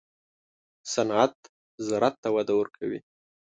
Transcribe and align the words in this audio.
صنعت 0.93 1.35
زراعت 1.87 2.15
ته 2.23 2.29
وده 2.35 2.53
ورکوي 2.59 2.99